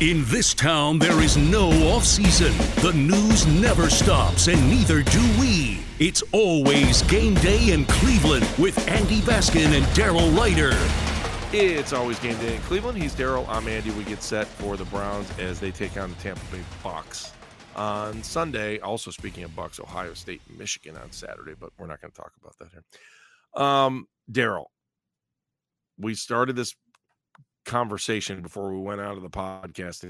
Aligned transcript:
In 0.00 0.24
this 0.24 0.54
town, 0.54 0.98
there 0.98 1.20
is 1.20 1.36
no 1.36 1.68
off 1.90 2.06
season. 2.06 2.56
The 2.80 2.92
news 2.94 3.46
never 3.46 3.90
stops, 3.90 4.48
and 4.48 4.58
neither 4.70 5.02
do 5.02 5.20
we. 5.38 5.80
It's 5.98 6.22
always 6.32 7.02
game 7.02 7.34
day 7.34 7.72
in 7.72 7.84
Cleveland 7.84 8.48
with 8.58 8.78
Andy 8.88 9.20
Baskin 9.20 9.76
and 9.76 9.84
Daryl 9.88 10.34
Ruiter. 10.34 10.74
It's 11.52 11.92
always 11.92 12.18
game 12.18 12.38
day 12.38 12.54
in 12.54 12.62
Cleveland. 12.62 12.96
He's 12.96 13.14
Daryl. 13.14 13.44
I'm 13.46 13.68
Andy. 13.68 13.90
We 13.90 14.04
get 14.04 14.22
set 14.22 14.46
for 14.46 14.78
the 14.78 14.86
Browns 14.86 15.30
as 15.38 15.60
they 15.60 15.70
take 15.70 15.98
on 15.98 16.08
the 16.08 16.16
Tampa 16.16 16.40
Bay 16.50 16.62
Bucks 16.82 17.34
on 17.76 18.22
Sunday. 18.22 18.78
Also, 18.78 19.10
speaking 19.10 19.44
of 19.44 19.54
Bucks, 19.54 19.78
Ohio 19.78 20.14
State, 20.14 20.40
Michigan 20.56 20.96
on 20.96 21.12
Saturday, 21.12 21.52
but 21.60 21.72
we're 21.78 21.86
not 21.86 22.00
going 22.00 22.10
to 22.10 22.16
talk 22.16 22.32
about 22.40 22.56
that 22.58 22.68
here. 22.72 23.62
Um, 23.62 24.08
Daryl, 24.32 24.68
we 25.98 26.14
started 26.14 26.56
this 26.56 26.74
conversation 27.64 28.42
before 28.42 28.72
we 28.72 28.80
went 28.80 29.00
out 29.00 29.16
of 29.16 29.22
the 29.22 29.30
podcast. 29.30 30.02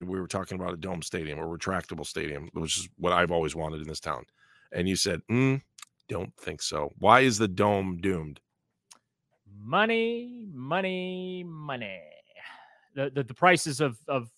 We 0.00 0.20
were 0.20 0.28
talking 0.28 0.60
about 0.60 0.74
a 0.74 0.76
dome 0.76 1.02
stadium, 1.02 1.38
a 1.38 1.42
retractable 1.42 2.06
stadium, 2.06 2.50
which 2.52 2.78
is 2.78 2.88
what 2.96 3.12
I've 3.12 3.32
always 3.32 3.56
wanted 3.56 3.80
in 3.80 3.88
this 3.88 4.00
town. 4.00 4.24
And 4.72 4.88
you 4.88 4.96
said, 4.96 5.22
mm, 5.30 5.60
"Don't 6.08 6.34
think 6.36 6.62
so." 6.62 6.92
Why 6.98 7.20
is 7.20 7.38
the 7.38 7.48
dome 7.48 7.98
doomed? 8.00 8.40
Money, 9.60 10.46
money, 10.52 11.44
money. 11.44 12.00
The 12.94 13.10
the, 13.10 13.24
the 13.24 13.34
prices 13.34 13.80
of 13.80 13.98
of 14.06 14.30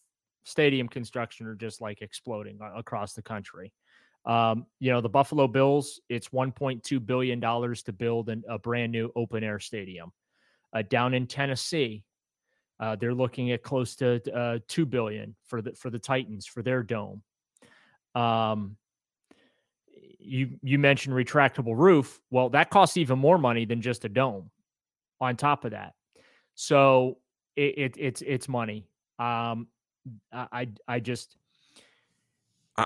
stadium 0.44 0.88
construction 0.88 1.46
are 1.46 1.54
just 1.54 1.80
like 1.80 2.00
exploding 2.02 2.58
across 2.74 3.12
the 3.12 3.22
country. 3.22 3.72
Um, 4.26 4.66
you 4.80 4.92
know, 4.92 5.00
the 5.00 5.08
Buffalo 5.08 5.48
Bills, 5.48 6.00
it's 6.08 6.28
1.2 6.28 7.04
billion 7.06 7.40
dollars 7.40 7.82
to 7.84 7.92
build 7.92 8.28
an, 8.28 8.44
a 8.48 8.58
brand 8.58 8.92
new 8.92 9.10
open 9.16 9.42
air 9.42 9.58
stadium. 9.58 10.12
Uh, 10.72 10.82
down 10.82 11.14
in 11.14 11.26
Tennessee, 11.26 12.04
uh, 12.80 12.96
they're 12.96 13.14
looking 13.14 13.52
at 13.52 13.62
close 13.62 13.94
to 13.96 14.20
uh, 14.34 14.58
two 14.66 14.86
billion 14.86 15.36
for 15.46 15.60
the 15.60 15.72
for 15.72 15.90
the 15.90 15.98
Titans 15.98 16.46
for 16.46 16.62
their 16.62 16.82
dome. 16.82 17.22
Um, 18.14 18.76
you 20.18 20.58
you 20.62 20.78
mentioned 20.78 21.14
retractable 21.14 21.76
roof. 21.76 22.20
Well, 22.30 22.48
that 22.50 22.70
costs 22.70 22.96
even 22.96 23.18
more 23.18 23.38
money 23.38 23.66
than 23.66 23.82
just 23.82 24.04
a 24.04 24.08
dome. 24.08 24.50
On 25.20 25.36
top 25.36 25.66
of 25.66 25.72
that, 25.72 25.92
so 26.54 27.18
it, 27.54 27.76
it 27.76 27.94
it's 27.98 28.22
it's 28.22 28.48
money. 28.48 28.86
Um, 29.18 29.68
I 30.32 30.68
I 30.88 31.00
just 31.00 31.36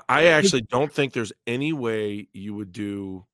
I 0.08 0.26
actually 0.26 0.62
don't 0.62 0.92
think 0.92 1.12
there's 1.12 1.32
any 1.46 1.72
way 1.72 2.26
you 2.32 2.54
would 2.54 2.72
do 2.72 3.24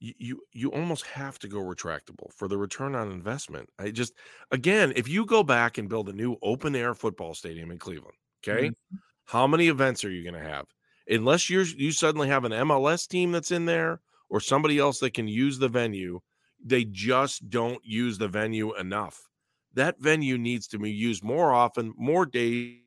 you, 0.00 0.14
you 0.18 0.42
you 0.52 0.72
almost 0.72 1.06
have 1.06 1.38
to 1.40 1.48
go 1.48 1.58
retractable 1.58 2.32
for 2.34 2.48
the 2.48 2.58
return 2.58 2.94
on 2.94 3.12
investment. 3.12 3.68
I 3.78 3.90
just 3.90 4.14
again, 4.50 4.92
if 4.96 5.08
you 5.08 5.26
go 5.26 5.42
back 5.42 5.78
and 5.78 5.88
build 5.88 6.08
a 6.08 6.14
new 6.14 6.36
open 6.42 6.74
air 6.74 6.94
football 6.94 7.34
stadium 7.34 7.70
in 7.70 7.78
Cleveland, 7.78 8.16
okay, 8.42 8.68
mm-hmm. 8.68 8.96
how 9.26 9.46
many 9.46 9.68
events 9.68 10.04
are 10.04 10.10
you 10.10 10.22
going 10.22 10.42
to 10.42 10.48
have? 10.48 10.66
Unless 11.08 11.50
you're 11.50 11.64
you 11.64 11.92
suddenly 11.92 12.28
have 12.28 12.44
an 12.44 12.52
MLS 12.52 13.06
team 13.06 13.30
that's 13.30 13.50
in 13.50 13.66
there 13.66 14.00
or 14.30 14.40
somebody 14.40 14.78
else 14.78 14.98
that 15.00 15.14
can 15.14 15.28
use 15.28 15.58
the 15.58 15.68
venue, 15.68 16.20
they 16.64 16.84
just 16.84 17.48
don't 17.50 17.84
use 17.84 18.16
the 18.16 18.28
venue 18.28 18.74
enough. 18.76 19.28
That 19.74 20.00
venue 20.00 20.38
needs 20.38 20.66
to 20.68 20.78
be 20.78 20.90
used 20.90 21.22
more 21.22 21.52
often, 21.52 21.94
more 21.96 22.26
days, 22.26 22.80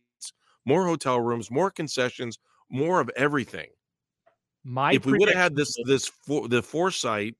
more 0.65 0.85
hotel 0.85 1.19
rooms, 1.19 1.51
more 1.51 1.69
concessions, 1.69 2.39
more 2.69 2.99
of 2.99 3.09
everything. 3.15 3.67
My 4.63 4.93
if 4.93 5.05
we 5.05 5.17
would 5.17 5.29
have 5.29 5.37
had 5.37 5.55
this 5.55 5.75
this 5.85 6.07
for, 6.07 6.47
the 6.47 6.61
foresight 6.61 7.35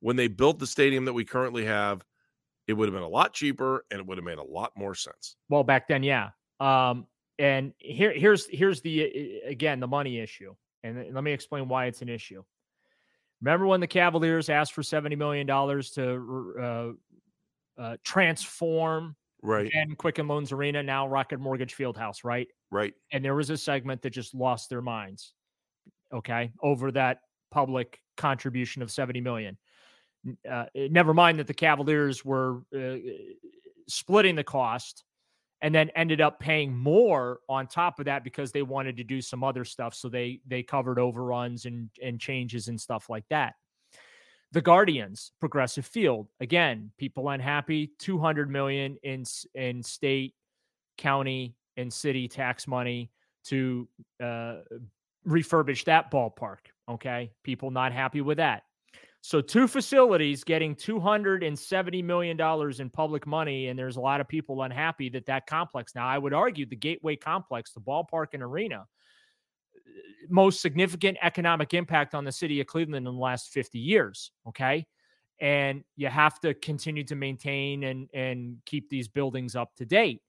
when 0.00 0.16
they 0.16 0.28
built 0.28 0.58
the 0.58 0.66
stadium 0.66 1.04
that 1.06 1.12
we 1.12 1.24
currently 1.24 1.64
have, 1.64 2.04
it 2.66 2.74
would 2.74 2.86
have 2.88 2.94
been 2.94 3.02
a 3.02 3.08
lot 3.08 3.32
cheaper 3.32 3.84
and 3.90 4.00
it 4.00 4.06
would 4.06 4.18
have 4.18 4.24
made 4.24 4.38
a 4.38 4.42
lot 4.42 4.72
more 4.76 4.94
sense. 4.94 5.36
Well, 5.48 5.64
back 5.64 5.88
then, 5.88 6.02
yeah. 6.02 6.30
Um, 6.60 7.06
and 7.38 7.72
here 7.78 8.12
here's 8.12 8.46
here's 8.48 8.80
the 8.82 9.40
again 9.46 9.80
the 9.80 9.86
money 9.86 10.18
issue, 10.18 10.54
and 10.82 11.14
let 11.14 11.24
me 11.24 11.32
explain 11.32 11.68
why 11.68 11.86
it's 11.86 12.02
an 12.02 12.08
issue. 12.08 12.42
Remember 13.40 13.66
when 13.66 13.80
the 13.80 13.86
Cavaliers 13.86 14.50
asked 14.50 14.72
for 14.72 14.82
seventy 14.82 15.16
million 15.16 15.46
dollars 15.46 15.90
to 15.92 16.96
uh, 17.78 17.80
uh, 17.80 17.96
transform 18.04 19.14
right 19.42 19.70
and 19.72 19.96
Quicken 19.96 20.26
Loans 20.26 20.52
Arena, 20.52 20.82
now 20.82 21.06
Rocket 21.06 21.38
Mortgage 21.38 21.76
Fieldhouse, 21.76 22.24
right? 22.24 22.48
Right. 22.70 22.92
And 23.12 23.24
there 23.24 23.36
was 23.36 23.50
a 23.50 23.56
segment 23.56 24.02
that 24.02 24.10
just 24.10 24.34
lost 24.34 24.68
their 24.68 24.82
minds 24.82 25.32
okay, 26.12 26.52
over 26.62 26.90
that 26.92 27.20
public 27.50 28.00
contribution 28.16 28.82
of 28.82 28.90
70 28.90 29.20
million. 29.20 29.56
Uh, 30.48 30.66
eh, 30.74 30.88
never 30.90 31.14
mind 31.14 31.38
that 31.38 31.46
the 31.46 31.54
Cavaliers 31.54 32.24
were 32.24 32.62
uh, 32.76 32.96
splitting 33.88 34.34
the 34.34 34.44
cost 34.44 35.04
and 35.60 35.74
then 35.74 35.90
ended 35.96 36.20
up 36.20 36.38
paying 36.38 36.76
more 36.76 37.40
on 37.48 37.66
top 37.66 37.98
of 37.98 38.04
that 38.04 38.22
because 38.24 38.52
they 38.52 38.62
wanted 38.62 38.96
to 38.96 39.04
do 39.04 39.20
some 39.20 39.42
other 39.42 39.64
stuff 39.64 39.94
so 39.94 40.08
they 40.08 40.40
they 40.46 40.62
covered 40.62 40.98
overruns 40.98 41.64
and 41.64 41.90
and 42.02 42.20
changes 42.20 42.68
and 42.68 42.80
stuff 42.80 43.08
like 43.08 43.24
that 43.28 43.54
the 44.52 44.60
guardians 44.60 45.32
progressive 45.40 45.86
field 45.86 46.28
again 46.40 46.90
people 46.98 47.28
unhappy 47.28 47.90
200 47.98 48.50
million 48.50 48.96
in 49.02 49.24
in 49.54 49.82
state 49.82 50.34
county 50.96 51.54
and 51.76 51.92
city 51.92 52.28
tax 52.28 52.66
money 52.66 53.10
to 53.44 53.88
uh, 54.22 54.56
refurbish 55.26 55.84
that 55.84 56.10
ballpark. 56.10 56.58
Okay. 56.88 57.30
People 57.44 57.70
not 57.70 57.92
happy 57.92 58.20
with 58.20 58.38
that. 58.38 58.62
So, 59.20 59.40
two 59.40 59.66
facilities 59.66 60.44
getting 60.44 60.76
$270 60.76 62.04
million 62.04 62.40
in 62.80 62.90
public 62.90 63.26
money, 63.26 63.66
and 63.68 63.78
there's 63.78 63.96
a 63.96 64.00
lot 64.00 64.20
of 64.20 64.28
people 64.28 64.62
unhappy 64.62 65.08
that 65.10 65.26
that 65.26 65.46
complex. 65.46 65.94
Now, 65.94 66.06
I 66.06 66.18
would 66.18 66.32
argue 66.32 66.66
the 66.66 66.76
Gateway 66.76 67.16
Complex, 67.16 67.72
the 67.72 67.80
ballpark 67.80 68.28
and 68.34 68.42
arena, 68.42 68.76
uh, 68.76 69.90
most 70.30 70.60
significant 70.62 71.18
economic 71.20 71.74
impact 71.74 72.14
on 72.14 72.24
the 72.24 72.32
city 72.32 72.60
of 72.60 72.68
Cleveland 72.68 73.06
in 73.08 73.14
the 73.14 73.20
last 73.20 73.50
50 73.52 73.78
years. 73.78 74.30
Okay. 74.46 74.86
and 75.40 75.84
you 75.96 76.08
have 76.08 76.40
to 76.40 76.54
continue 76.54 77.04
to 77.04 77.14
maintain 77.14 77.84
and 77.84 78.08
and 78.12 78.56
keep 78.66 78.88
these 78.88 79.08
buildings 79.08 79.54
up 79.56 79.74
to 79.76 79.84
date. 79.84 80.20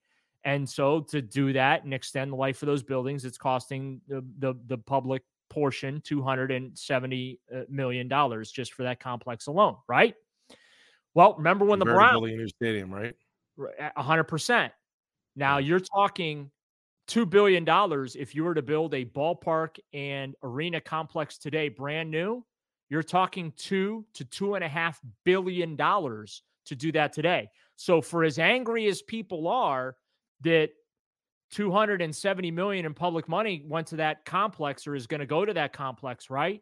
And 0.49 0.67
so 0.67 1.01
to 1.01 1.21
do 1.21 1.53
that 1.53 1.83
and 1.83 1.93
extend 1.93 2.31
the 2.31 2.35
life 2.35 2.63
of 2.63 2.65
those 2.65 2.81
buildings, 2.81 3.23
it's 3.23 3.37
costing 3.37 4.01
the 4.07 4.25
the, 4.39 4.55
the 4.65 4.79
public 4.79 5.21
portion 5.49 6.01
270 6.01 7.39
uh, 7.55 8.03
dollars 8.07 8.51
just 8.51 8.73
for 8.73 8.83
that 8.83 8.99
complex 8.99 9.45
alone, 9.45 9.75
right? 9.87 10.15
Well, 11.13 11.35
remember 11.37 11.65
when 11.65 11.77
the 11.77 11.85
Browns 11.85 12.13
building 12.13 12.33
a 12.33 12.37
new 12.37 12.47
stadium, 12.47 12.91
right? 12.91 13.15
hundred 13.95 14.23
percent. 14.23 14.73
Now 15.35 15.59
you're 15.59 15.81
talking 15.81 16.49
two 17.07 17.27
billion 17.27 17.63
dollars 17.63 18.15
if 18.15 18.33
you 18.33 18.43
were 18.43 18.55
to 18.55 18.63
build 18.63 18.95
a 18.95 19.05
ballpark 19.05 19.77
and 19.93 20.35
arena 20.41 20.81
complex 20.81 21.37
today, 21.37 21.69
brand 21.69 22.09
new. 22.09 22.43
You're 22.89 23.03
talking 23.03 23.53
two 23.55 24.03
to 24.15 24.25
two 24.25 24.55
and 24.55 24.63
a 24.63 24.67
half 24.67 24.99
billion 25.25 25.75
dollars 25.75 26.41
to 26.65 26.75
do 26.75 26.91
that 26.93 27.13
today. 27.13 27.49
So 27.75 28.01
for 28.01 28.23
as 28.23 28.39
angry 28.39 28.87
as 28.87 29.03
people 29.03 29.47
are 29.47 29.95
that 30.41 30.69
270 31.51 32.51
million 32.51 32.85
in 32.85 32.93
public 32.93 33.27
money 33.27 33.63
went 33.67 33.87
to 33.87 33.95
that 33.97 34.23
complex 34.25 34.85
or 34.85 34.95
is 34.95 35.07
going 35.07 35.19
to 35.19 35.25
go 35.25 35.45
to 35.45 35.53
that 35.53 35.73
complex, 35.73 36.29
right? 36.29 36.61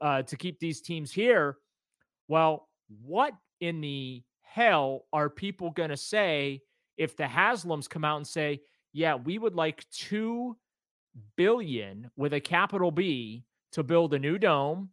Uh, 0.00 0.22
to 0.22 0.36
keep 0.36 0.60
these 0.60 0.80
teams 0.80 1.10
here. 1.10 1.56
Well, 2.28 2.68
what 3.04 3.32
in 3.60 3.80
the 3.80 4.22
hell 4.42 5.06
are 5.12 5.28
people 5.28 5.70
going 5.70 5.90
to 5.90 5.96
say 5.96 6.60
if 6.96 7.16
the 7.16 7.24
Haslams 7.24 7.88
come 7.88 8.04
out 8.04 8.18
and 8.18 8.26
say, 8.26 8.60
yeah, 8.92 9.14
we 9.14 9.38
would 9.38 9.54
like 9.54 9.84
2 9.90 10.56
billion 11.36 12.10
with 12.16 12.34
a 12.34 12.40
capital 12.40 12.90
B 12.90 13.44
to 13.72 13.82
build 13.82 14.14
a 14.14 14.18
new 14.18 14.38
dome 14.38 14.90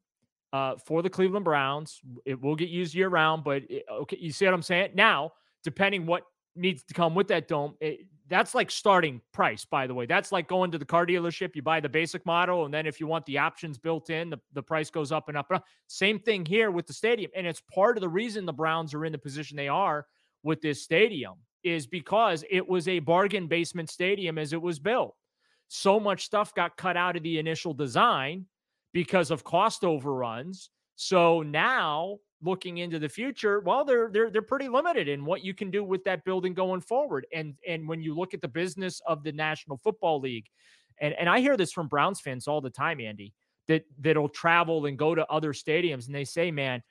uh, 0.54 0.76
for 0.78 1.02
the 1.02 1.10
Cleveland 1.10 1.46
Browns. 1.46 2.02
It 2.26 2.42
will 2.42 2.56
get 2.56 2.70
used 2.70 2.96
year 2.96 3.10
round, 3.10 3.44
but 3.44 3.64
it, 3.70 3.86
okay, 3.92 4.18
you 4.20 4.32
see 4.32 4.46
what 4.46 4.54
I'm 4.54 4.62
saying? 4.62 4.92
Now, 4.96 5.34
depending 5.64 6.06
what 6.06 6.24
needs 6.56 6.84
to 6.84 6.94
come 6.94 7.16
with 7.16 7.28
that 7.28 7.48
dome, 7.48 7.76
it, 7.80 8.08
that's 8.30 8.54
like 8.54 8.70
starting 8.70 9.22
price, 9.34 9.66
by 9.66 9.88
the 9.88 9.94
way. 9.94 10.06
That's 10.06 10.32
like 10.32 10.48
going 10.48 10.72
to 10.72 10.78
the 10.78 10.86
car 10.86 11.06
dealership. 11.06 11.56
You 11.56 11.62
buy 11.62 11.80
the 11.80 11.90
basic 11.90 12.26
model, 12.26 12.66
and 12.66 12.74
then 12.74 12.86
if 12.86 13.00
you 13.00 13.08
want 13.08 13.26
the 13.26 13.38
options 13.38 13.78
built 13.78 14.10
in, 14.10 14.30
the, 14.30 14.40
the 14.54 14.64
price 14.64 14.90
goes 14.90 15.12
up 15.12 15.30
and 15.30 15.38
up 15.38 15.48
and 15.50 15.58
up. 15.58 15.66
Same 15.88 16.20
thing 16.20 16.46
here 16.46 16.72
with 16.72 16.88
the 16.88 16.94
stadium. 16.94 17.32
And 17.36 17.48
it's 17.48 17.62
part 17.74 17.98
of 17.98 18.02
the 18.02 18.10
reason 18.10 18.46
the 18.46 18.54
Browns 18.54 18.94
are 18.94 19.06
in 19.06 19.12
the 19.12 19.18
position 19.18 19.56
they 19.56 19.68
are 19.68 20.06
with 20.44 20.62
this 20.62 20.84
stadium 20.84 21.36
is 21.64 21.88
because 21.88 22.44
it 22.50 22.68
was 22.68 22.88
a 22.88 23.00
bargain 23.00 23.48
basement 23.48 23.90
stadium 23.90 24.38
as 24.38 24.54
it 24.54 24.62
was 24.62 24.80
built. 24.80 25.16
So 25.68 26.00
much 26.00 26.26
stuff 26.26 26.54
got 26.54 26.78
cut 26.78 26.96
out 26.96 27.18
of 27.18 27.24
the 27.24 27.40
initial 27.40 27.74
design 27.74 28.46
because 28.94 29.32
of 29.32 29.44
cost 29.44 29.84
overruns. 29.84 30.70
So 30.98 31.44
now 31.44 32.18
looking 32.42 32.80
into 32.80 32.98
the 32.98 33.08
future, 33.08 33.60
well, 33.60 33.86
they're 33.86 34.10
they're 34.12 34.32
they're 34.32 34.42
pretty 34.42 34.68
limited 34.68 35.08
in 35.08 35.24
what 35.24 35.44
you 35.44 35.54
can 35.54 35.72
do 35.72 35.84
with 35.84 36.04
that 36.06 36.26
building 36.26 36.56
going 36.56 36.82
forward. 36.82 37.26
And 37.32 37.54
and 37.68 37.88
when 37.88 38.02
you 38.02 38.16
look 38.16 38.34
at 38.34 38.42
the 38.42 38.48
business 38.48 39.00
of 39.08 39.24
the 39.24 39.32
National 39.32 39.78
Football 39.78 40.20
League, 40.20 40.48
and 41.00 41.14
and 41.14 41.30
I 41.30 41.40
hear 41.40 41.56
this 41.56 41.72
from 41.72 41.88
Browns 41.88 42.20
fans 42.20 42.48
all 42.48 42.62
the 42.62 42.72
time, 42.72 43.00
Andy, 43.00 43.34
that 43.68 43.86
that'll 44.00 44.28
travel 44.28 44.88
and 44.88 44.98
go 44.98 45.14
to 45.14 45.26
other 45.28 45.54
stadiums, 45.54 46.08
and 46.08 46.16
they 46.16 46.26
say, 46.26 46.50
man, 46.50 46.82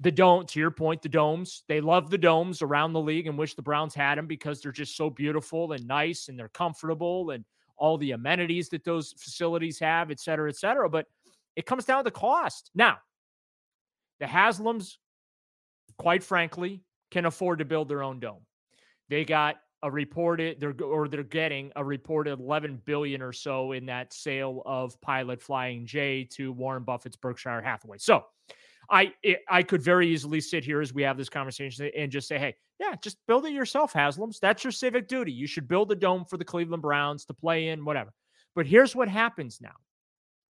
the 0.00 0.10
dome. 0.10 0.44
To 0.46 0.58
your 0.58 0.72
point, 0.72 1.02
the 1.02 1.08
domes. 1.08 1.62
They 1.68 1.80
love 1.80 2.10
the 2.10 2.18
domes 2.18 2.62
around 2.62 2.94
the 2.94 3.00
league 3.00 3.28
and 3.28 3.38
wish 3.38 3.54
the 3.54 3.62
Browns 3.62 3.94
had 3.94 4.18
them 4.18 4.26
because 4.26 4.60
they're 4.60 4.72
just 4.72 4.96
so 4.96 5.08
beautiful 5.08 5.70
and 5.70 5.86
nice 5.86 6.28
and 6.28 6.36
they're 6.36 6.48
comfortable 6.48 7.30
and 7.30 7.44
all 7.76 7.96
the 7.96 8.10
amenities 8.10 8.68
that 8.70 8.84
those 8.84 9.12
facilities 9.12 9.78
have, 9.78 10.10
et 10.10 10.18
cetera, 10.18 10.48
et 10.48 10.56
cetera. 10.56 10.90
But 10.90 11.06
it 11.54 11.64
comes 11.64 11.84
down 11.84 12.04
to 12.04 12.10
cost. 12.10 12.72
Now, 12.74 12.98
the 14.20 14.26
Haslams, 14.26 14.96
quite 15.98 16.22
frankly, 16.22 16.82
can 17.10 17.26
afford 17.26 17.58
to 17.58 17.64
build 17.64 17.88
their 17.88 18.02
own 18.02 18.20
dome. 18.20 18.42
They 19.08 19.24
got 19.24 19.56
a 19.82 19.90
reported 19.90 20.58
they're 20.58 20.74
or 20.82 21.06
they're 21.06 21.22
getting 21.22 21.70
a 21.76 21.84
reported 21.84 22.40
11 22.40 22.80
billion 22.86 23.20
or 23.20 23.32
so 23.32 23.72
in 23.72 23.86
that 23.86 24.12
sale 24.12 24.62
of 24.64 24.98
Pilot 25.00 25.40
Flying 25.40 25.86
J 25.86 26.24
to 26.32 26.52
Warren 26.52 26.82
Buffett's 26.82 27.16
Berkshire 27.16 27.60
Hathaway. 27.60 27.98
So, 27.98 28.24
I 28.90 29.12
I 29.48 29.62
could 29.62 29.82
very 29.82 30.08
easily 30.08 30.40
sit 30.40 30.64
here 30.64 30.80
as 30.80 30.94
we 30.94 31.02
have 31.02 31.16
this 31.16 31.28
conversation 31.28 31.90
and 31.96 32.10
just 32.10 32.28
say, 32.28 32.38
hey, 32.38 32.54
yeah, 32.80 32.94
just 33.02 33.18
build 33.26 33.46
it 33.46 33.52
yourself, 33.52 33.92
Haslams. 33.92 34.38
That's 34.40 34.64
your 34.64 34.70
civic 34.70 35.08
duty. 35.08 35.32
You 35.32 35.46
should 35.46 35.68
build 35.68 35.90
a 35.92 35.96
dome 35.96 36.24
for 36.24 36.36
the 36.36 36.44
Cleveland 36.44 36.82
Browns 36.82 37.24
to 37.26 37.34
play 37.34 37.68
in, 37.68 37.84
whatever. 37.84 38.12
But 38.54 38.66
here's 38.66 38.94
what 38.94 39.08
happens 39.08 39.60
now. 39.60 39.74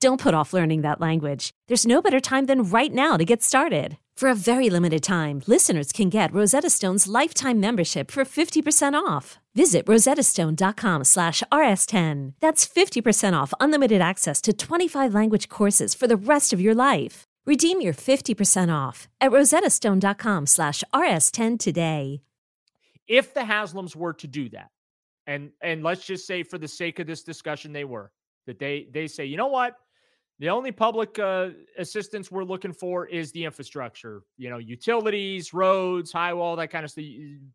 Don't 0.00 0.20
put 0.20 0.34
off 0.34 0.52
learning 0.52 0.82
that 0.82 1.00
language. 1.00 1.50
There's 1.68 1.86
no 1.86 2.02
better 2.02 2.20
time 2.20 2.46
than 2.46 2.64
right 2.64 2.92
now 2.92 3.16
to 3.16 3.24
get 3.24 3.42
started. 3.42 3.96
For 4.16 4.28
a 4.28 4.34
very 4.34 4.68
limited 4.68 5.02
time, 5.02 5.42
listeners 5.46 5.90
can 5.92 6.10
get 6.10 6.32
Rosetta 6.32 6.68
Stone's 6.70 7.06
lifetime 7.08 7.60
membership 7.60 8.10
for 8.10 8.24
50% 8.24 8.94
off. 8.94 9.38
Visit 9.54 9.86
rosettastone.com 9.86 11.04
slash 11.04 11.42
rs10. 11.50 12.34
That's 12.40 12.66
50% 12.66 13.32
off 13.32 13.54
unlimited 13.58 14.02
access 14.02 14.40
to 14.42 14.52
25 14.52 15.14
language 15.14 15.48
courses 15.48 15.94
for 15.94 16.06
the 16.06 16.16
rest 16.16 16.52
of 16.52 16.60
your 16.60 16.74
life. 16.74 17.24
Redeem 17.46 17.80
your 17.80 17.94
50% 17.94 18.74
off 18.74 19.08
at 19.20 19.30
rosettastone.com 19.30 20.46
slash 20.46 20.84
rs10 20.94 21.58
today. 21.58 22.20
If 23.08 23.32
the 23.32 23.40
Haslams 23.40 23.96
were 23.96 24.14
to 24.14 24.26
do 24.26 24.48
that, 24.50 24.70
and 25.26 25.52
and 25.62 25.82
let's 25.82 26.04
just 26.04 26.26
say 26.26 26.42
for 26.42 26.58
the 26.58 26.68
sake 26.68 26.98
of 26.98 27.06
this 27.06 27.22
discussion 27.22 27.72
they 27.72 27.84
were, 27.84 28.10
that 28.46 28.58
they 28.58 28.88
they 28.90 29.06
say, 29.06 29.24
you 29.24 29.36
know 29.36 29.46
what? 29.46 29.76
The 30.38 30.50
only 30.50 30.70
public 30.70 31.18
uh, 31.18 31.50
assistance 31.78 32.30
we're 32.30 32.44
looking 32.44 32.72
for 32.72 33.06
is 33.06 33.32
the 33.32 33.44
infrastructure, 33.44 34.22
you 34.36 34.50
know, 34.50 34.58
utilities, 34.58 35.54
roads, 35.54 36.12
high 36.12 36.34
wall, 36.34 36.56
that 36.56 36.70
kind 36.70 36.84
of 36.84 36.90
stuff. 36.90 37.04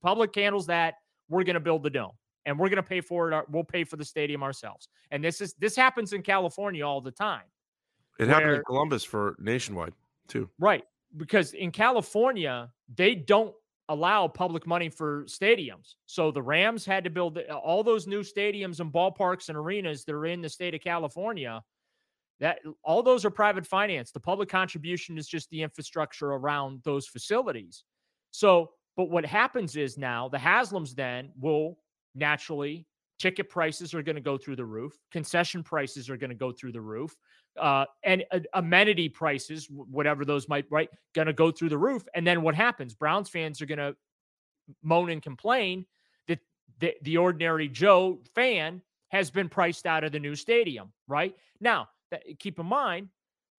Public 0.01 0.33
handles 0.33 0.65
that. 0.67 0.95
We're 1.29 1.43
going 1.43 1.53
to 1.53 1.59
build 1.59 1.83
the 1.83 1.91
dome 1.91 2.13
and 2.45 2.57
we're 2.57 2.69
going 2.69 2.77
to 2.77 2.83
pay 2.83 3.01
for 3.01 3.31
it. 3.31 3.45
We'll 3.49 3.63
pay 3.63 3.83
for 3.83 3.97
the 3.97 4.05
stadium 4.05 4.43
ourselves. 4.43 4.89
And 5.11 5.23
this 5.23 5.41
is 5.41 5.53
this 5.59 5.75
happens 5.75 6.13
in 6.13 6.23
California 6.23 6.85
all 6.85 7.01
the 7.01 7.11
time. 7.11 7.43
It 8.19 8.27
where, 8.27 8.35
happened 8.35 8.55
in 8.55 8.63
Columbus 8.65 9.03
for 9.03 9.35
nationwide 9.39 9.93
too. 10.27 10.49
Right. 10.59 10.83
Because 11.17 11.53
in 11.53 11.71
California, 11.71 12.71
they 12.95 13.15
don't 13.15 13.53
allow 13.89 14.27
public 14.27 14.65
money 14.65 14.89
for 14.89 15.25
stadiums. 15.25 15.95
So 16.05 16.31
the 16.31 16.41
Rams 16.41 16.85
had 16.85 17.03
to 17.03 17.09
build 17.09 17.37
all 17.37 17.83
those 17.83 18.07
new 18.07 18.21
stadiums 18.21 18.79
and 18.79 18.91
ballparks 18.91 19.49
and 19.49 19.57
arenas 19.57 20.05
that 20.05 20.13
are 20.13 20.25
in 20.25 20.41
the 20.41 20.49
state 20.49 20.73
of 20.73 20.81
California. 20.81 21.61
That 22.41 22.59
all 22.83 23.03
those 23.03 23.23
are 23.23 23.29
private 23.29 23.65
finance. 23.65 24.11
The 24.11 24.19
public 24.19 24.49
contribution 24.49 25.17
is 25.17 25.27
just 25.27 25.49
the 25.51 25.61
infrastructure 25.61 26.33
around 26.33 26.81
those 26.83 27.07
facilities. 27.07 27.83
So, 28.31 28.71
but 28.97 29.09
what 29.09 29.25
happens 29.25 29.77
is 29.77 29.97
now 29.97 30.27
the 30.27 30.37
Haslams 30.37 30.93
then 30.93 31.29
will 31.39 31.77
naturally 32.15 32.85
ticket 33.21 33.49
prices 33.49 33.93
are 33.93 34.01
going 34.01 34.15
to 34.15 34.21
go 34.21 34.35
through 34.35 34.55
the 34.55 34.65
roof, 34.65 34.97
concession 35.11 35.61
prices 35.61 36.09
are 36.09 36.17
going 36.17 36.31
to 36.31 36.35
go 36.35 36.51
through 36.51 36.71
the 36.71 36.81
roof, 36.81 37.15
uh, 37.59 37.85
and 38.03 38.25
uh, 38.31 38.39
amenity 38.55 39.07
prices, 39.07 39.67
whatever 39.69 40.25
those 40.25 40.49
might 40.49 40.65
right, 40.71 40.89
going 41.13 41.27
to 41.27 41.33
go 41.33 41.51
through 41.51 41.69
the 41.69 41.77
roof. 41.77 42.03
And 42.15 42.25
then 42.25 42.41
what 42.41 42.55
happens? 42.55 42.95
Browns 42.95 43.29
fans 43.29 43.61
are 43.61 43.67
going 43.67 43.77
to 43.77 43.95
moan 44.81 45.11
and 45.11 45.21
complain 45.21 45.85
that 46.27 46.39
the, 46.79 46.95
the 47.03 47.17
ordinary 47.17 47.67
Joe 47.67 48.19
fan 48.33 48.81
has 49.09 49.29
been 49.29 49.49
priced 49.49 49.85
out 49.85 50.03
of 50.03 50.11
the 50.11 50.19
new 50.19 50.35
stadium. 50.35 50.91
Right 51.07 51.35
now, 51.59 51.89
that, 52.11 52.23
eh, 52.27 52.33
keep 52.37 52.59
in 52.59 52.65
mind. 52.65 53.09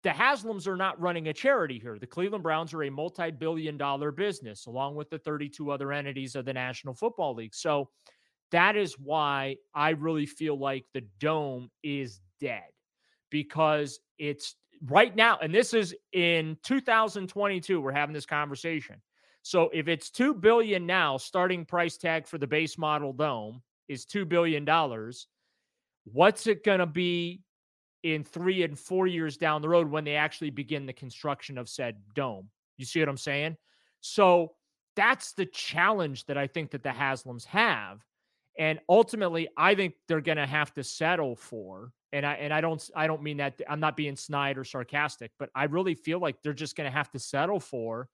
The 0.02 0.10
Haslams 0.10 0.66
are 0.66 0.76
not 0.76 1.00
running 1.00 1.28
a 1.28 1.32
charity 1.32 1.78
here. 1.78 1.98
The 1.98 2.06
Cleveland 2.06 2.42
Browns 2.42 2.74
are 2.74 2.82
a 2.82 2.90
multi 2.90 3.30
billion 3.30 3.76
dollar 3.76 4.10
business, 4.10 4.66
along 4.66 4.96
with 4.96 5.10
the 5.10 5.18
32 5.18 5.70
other 5.70 5.92
entities 5.92 6.34
of 6.34 6.44
the 6.44 6.52
National 6.52 6.94
Football 6.94 7.34
League. 7.34 7.54
So, 7.54 7.88
that 8.50 8.76
is 8.76 8.98
why 8.98 9.56
I 9.74 9.90
really 9.90 10.26
feel 10.26 10.58
like 10.58 10.84
the 10.92 11.02
dome 11.18 11.70
is 11.82 12.20
dead 12.38 12.64
because 13.30 13.98
it's 14.18 14.56
right 14.86 15.14
now, 15.16 15.38
and 15.40 15.54
this 15.54 15.72
is 15.74 15.94
in 16.12 16.56
2022, 16.62 17.80
we're 17.80 17.92
having 17.92 18.12
this 18.12 18.26
conversation. 18.26 18.96
So 19.42 19.70
if 19.72 19.88
it's 19.88 20.10
two 20.10 20.34
billion 20.34 20.86
now, 20.86 21.16
starting 21.16 21.64
price 21.64 21.96
tag 21.96 22.26
for 22.26 22.38
the 22.38 22.46
base 22.46 22.78
model 22.78 23.12
dome 23.12 23.62
is 23.88 24.04
two 24.04 24.24
billion 24.24 24.64
dollars. 24.64 25.26
What's 26.04 26.46
it 26.46 26.64
going 26.64 26.78
to 26.78 26.86
be 26.86 27.40
in 28.02 28.24
three 28.24 28.62
and 28.62 28.78
four 28.78 29.06
years 29.06 29.36
down 29.36 29.62
the 29.62 29.68
road 29.68 29.90
when 29.90 30.04
they 30.04 30.16
actually 30.16 30.50
begin 30.50 30.86
the 30.86 30.92
construction 30.92 31.58
of 31.58 31.68
said 31.68 31.96
dome. 32.14 32.48
You 32.76 32.84
see 32.84 33.00
what 33.00 33.08
I'm 33.08 33.16
saying? 33.16 33.56
So 34.00 34.52
that's 34.96 35.32
the 35.32 35.46
challenge 35.46 36.26
that 36.26 36.36
I 36.36 36.46
think 36.46 36.72
that 36.72 36.82
the 36.82 36.90
Haslams 36.90 37.44
have. 37.46 38.04
And 38.58 38.80
ultimately, 38.88 39.48
I 39.56 39.74
think 39.74 39.94
they're 40.08 40.20
going 40.20 40.36
to 40.36 40.46
have 40.46 40.74
to 40.74 40.84
settle 40.84 41.36
for. 41.36 41.92
And 42.12 42.26
I 42.26 42.34
and 42.34 42.52
I 42.52 42.60
don't 42.60 42.90
I 42.94 43.06
don't 43.06 43.22
mean 43.22 43.38
that 43.38 43.58
I'm 43.68 43.80
not 43.80 43.96
being 43.96 44.16
snide 44.16 44.58
or 44.58 44.64
sarcastic, 44.64 45.30
but 45.38 45.48
I 45.54 45.64
really 45.64 45.94
feel 45.94 46.18
like 46.18 46.36
they're 46.42 46.52
just 46.52 46.76
going 46.76 46.90
to 46.90 46.94
have 46.94 47.10
to 47.12 47.18
settle 47.18 47.60
for 47.60 48.08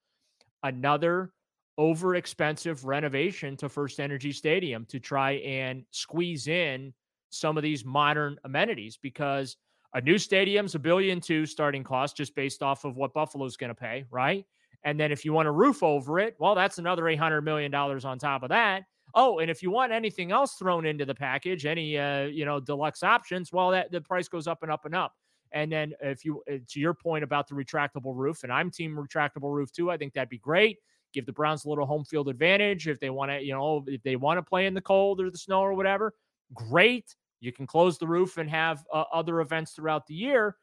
another 0.62 1.32
over 1.78 2.14
expensive 2.14 2.84
renovation 2.84 3.56
to 3.56 3.68
First 3.68 3.98
Energy 3.98 4.32
Stadium 4.32 4.84
to 4.86 5.00
try 5.00 5.32
and 5.32 5.84
squeeze 5.90 6.46
in 6.46 6.92
some 7.30 7.56
of 7.56 7.62
these 7.62 7.84
modern 7.84 8.38
amenities 8.44 8.98
because 9.00 9.56
a 9.94 10.00
new 10.00 10.18
stadium's 10.18 10.74
a 10.74 10.78
billion 10.78 11.20
two 11.20 11.46
starting 11.46 11.82
cost 11.82 12.16
just 12.16 12.34
based 12.34 12.62
off 12.62 12.84
of 12.84 12.96
what 12.96 13.14
Buffalo's 13.14 13.56
going 13.56 13.68
to 13.68 13.74
pay, 13.74 14.04
right? 14.10 14.44
And 14.84 14.98
then 14.98 15.10
if 15.10 15.24
you 15.24 15.32
want 15.32 15.48
a 15.48 15.52
roof 15.52 15.82
over 15.82 16.18
it, 16.18 16.36
well, 16.38 16.54
that's 16.54 16.78
another 16.78 17.04
$800 17.04 17.42
million 17.42 17.74
on 17.74 18.18
top 18.18 18.42
of 18.42 18.50
that. 18.50 18.84
Oh, 19.14 19.38
and 19.38 19.50
if 19.50 19.62
you 19.62 19.70
want 19.70 19.92
anything 19.92 20.32
else 20.32 20.54
thrown 20.54 20.84
into 20.86 21.04
the 21.04 21.14
package, 21.14 21.66
any 21.66 21.96
uh, 21.96 22.24
you 22.24 22.44
know 22.44 22.60
deluxe 22.60 23.02
options, 23.02 23.52
well, 23.52 23.70
that 23.70 23.90
the 23.90 24.00
price 24.00 24.28
goes 24.28 24.46
up 24.46 24.62
and 24.62 24.70
up 24.70 24.84
and 24.84 24.94
up. 24.94 25.14
And 25.52 25.72
then 25.72 25.94
if 26.02 26.24
you 26.24 26.42
uh, 26.50 26.58
to 26.68 26.80
your 26.80 26.94
point 26.94 27.24
about 27.24 27.48
the 27.48 27.54
retractable 27.54 28.14
roof, 28.14 28.42
and 28.42 28.52
I'm 28.52 28.70
team 28.70 28.94
retractable 28.96 29.54
roof 29.54 29.72
too, 29.72 29.90
I 29.90 29.96
think 29.96 30.12
that'd 30.12 30.28
be 30.28 30.38
great. 30.38 30.78
Give 31.14 31.24
the 31.24 31.32
Browns 31.32 31.64
a 31.64 31.70
little 31.70 31.86
home 31.86 32.04
field 32.04 32.28
advantage 32.28 32.86
if 32.86 33.00
they 33.00 33.08
want 33.08 33.30
to, 33.30 33.42
you 33.42 33.54
know, 33.54 33.82
if 33.86 34.02
they 34.02 34.16
want 34.16 34.36
to 34.38 34.42
play 34.42 34.66
in 34.66 34.74
the 34.74 34.80
cold 34.82 35.22
or 35.22 35.30
the 35.30 35.38
snow 35.38 35.60
or 35.60 35.72
whatever. 35.72 36.12
Great. 36.52 37.14
You 37.40 37.52
can 37.52 37.66
close 37.66 37.98
the 37.98 38.06
roof 38.06 38.38
and 38.38 38.48
have 38.50 38.84
uh, 38.92 39.04
other 39.12 39.40
events 39.40 39.72
throughout 39.72 40.06
the 40.06 40.14
year. 40.14 40.56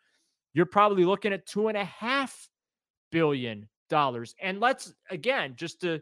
You're 0.54 0.66
probably 0.66 1.06
looking 1.06 1.34
at 1.34 1.46
two 1.46 1.68
and 1.68 1.78
a 1.78 1.86
half 1.86 2.50
billion 3.12 3.68
dollars. 3.90 4.36
And 4.42 4.60
let's 4.60 4.94
again, 5.10 5.54
just 5.56 5.82
to 5.82 6.02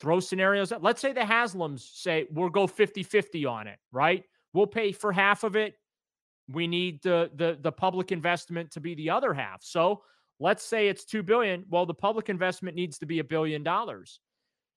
throw 0.00 0.20
scenarios 0.20 0.72
out, 0.72 0.82
let's 0.82 1.00
say 1.00 1.12
the 1.12 1.20
Haslams 1.20 1.80
say 1.80 2.26
we'll 2.30 2.48
go 2.48 2.66
50 2.66 3.02
50 3.02 3.46
on 3.46 3.66
it, 3.66 3.78
right? 3.92 4.24
We'll 4.52 4.66
pay 4.66 4.92
for 4.92 5.12
half 5.12 5.44
of 5.44 5.56
it. 5.56 5.74
We 6.48 6.66
need 6.66 7.02
the, 7.02 7.30
the 7.34 7.58
the 7.60 7.72
public 7.72 8.12
investment 8.12 8.70
to 8.72 8.80
be 8.80 8.94
the 8.94 9.10
other 9.10 9.34
half. 9.34 9.62
So 9.62 10.02
let's 10.38 10.64
say 10.64 10.88
it's 10.88 11.04
two 11.04 11.22
billion. 11.22 11.64
Well, 11.68 11.86
the 11.86 11.94
public 11.94 12.28
investment 12.28 12.76
needs 12.76 12.98
to 12.98 13.06
be 13.06 13.18
a 13.18 13.24
billion 13.24 13.62
dollars. 13.62 14.20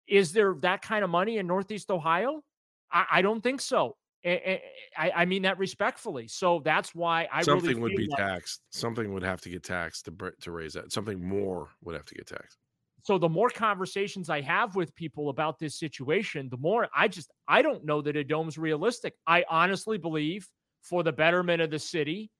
Is 0.06 0.32
there 0.32 0.54
that 0.60 0.80
kind 0.80 1.04
of 1.04 1.10
money 1.10 1.36
in 1.38 1.46
Northeast 1.46 1.90
Ohio? 1.90 2.42
I, 2.90 3.04
I 3.12 3.22
don't 3.22 3.42
think 3.42 3.60
so. 3.60 3.96
I, 4.24 4.60
I, 4.96 5.24
mean 5.24 5.42
that 5.42 5.58
respectfully. 5.58 6.26
So 6.26 6.60
that's 6.64 6.94
why 6.94 7.28
I 7.32 7.42
something 7.42 7.68
really 7.68 7.80
would 7.80 7.96
be 7.96 8.08
like, 8.08 8.18
taxed. 8.18 8.62
Something 8.70 9.12
would 9.14 9.22
have 9.22 9.40
to 9.42 9.48
get 9.48 9.62
taxed 9.62 10.06
to 10.06 10.32
to 10.40 10.50
raise 10.50 10.72
that. 10.74 10.92
Something 10.92 11.26
more 11.26 11.68
would 11.84 11.94
have 11.94 12.06
to 12.06 12.14
get 12.14 12.26
taxed. 12.26 12.58
So 13.02 13.16
the 13.16 13.28
more 13.28 13.48
conversations 13.48 14.28
I 14.28 14.40
have 14.40 14.74
with 14.74 14.94
people 14.94 15.28
about 15.28 15.58
this 15.58 15.78
situation, 15.78 16.48
the 16.50 16.56
more 16.56 16.88
I 16.94 17.08
just 17.08 17.30
I 17.46 17.62
don't 17.62 17.84
know 17.84 18.02
that 18.02 18.16
a 18.16 18.24
dome's 18.24 18.58
realistic. 18.58 19.14
I 19.26 19.44
honestly 19.48 19.98
believe 19.98 20.48
for 20.82 21.02
the 21.02 21.12
betterment 21.12 21.62
of 21.62 21.70
the 21.70 21.78
city, 21.78 22.30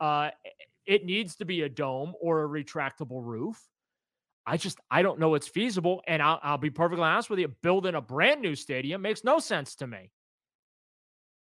uh, 0.00 0.30
it 0.86 1.04
needs 1.04 1.36
to 1.36 1.44
be 1.44 1.62
a 1.62 1.68
dome 1.68 2.14
or 2.20 2.42
a 2.42 2.48
retractable 2.48 3.22
roof. 3.22 3.62
I 4.46 4.56
just 4.56 4.78
I 4.90 5.02
don't 5.02 5.20
know 5.20 5.34
it's 5.34 5.46
feasible. 5.48 6.02
And 6.06 6.22
I'll, 6.22 6.40
I'll 6.42 6.58
be 6.58 6.70
perfectly 6.70 7.04
honest 7.04 7.28
with 7.28 7.38
you, 7.38 7.48
building 7.62 7.94
a 7.94 8.00
brand 8.00 8.40
new 8.40 8.54
stadium 8.54 9.02
makes 9.02 9.24
no 9.24 9.38
sense 9.38 9.74
to 9.76 9.86
me. 9.86 10.10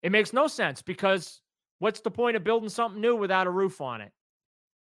It 0.04 0.12
makes 0.12 0.34
no 0.34 0.48
sense 0.48 0.82
because 0.82 1.42
what's 1.80 2.02
the 2.02 2.12
point 2.12 2.36
of 2.36 2.44
building 2.44 2.70
something 2.70 3.02
new 3.02 3.16
without 3.16 3.48
a 3.48 3.50
roof 3.50 3.82
on 3.82 4.02
it? 4.02 4.12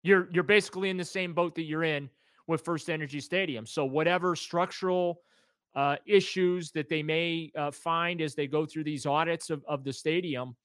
You're 0.01 0.29
you're 0.31 0.43
basically 0.43 0.89
in 0.89 0.97
the 0.97 1.05
same 1.05 1.33
boat 1.33 1.55
that 1.55 1.63
you're 1.63 1.83
in 1.83 2.09
with 2.47 2.63
First 2.63 2.89
Energy 2.89 3.19
Stadium. 3.19 3.65
So 3.65 3.85
whatever 3.85 4.35
structural 4.35 5.21
uh, 5.75 5.97
issues 6.05 6.71
that 6.71 6.89
they 6.89 7.03
may 7.03 7.51
uh, 7.55 7.69
find 7.69 8.21
as 8.21 8.33
they 8.33 8.47
go 8.47 8.65
through 8.65 8.85
these 8.85 9.05
audits 9.05 9.49
of, 9.49 9.63
of 9.67 9.83
the 9.83 9.93
stadium, 9.93 10.55